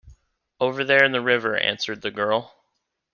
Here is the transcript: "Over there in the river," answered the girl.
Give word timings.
"Over 0.59 0.83
there 0.83 1.03
in 1.05 1.11
the 1.11 1.21
river," 1.21 1.55
answered 1.55 2.01
the 2.01 2.09
girl. 2.09 2.65